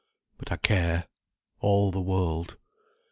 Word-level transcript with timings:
—But 0.39 0.51
I 0.51 0.55
care—all 0.57 1.91
the 1.91 2.01
world." 2.01 2.57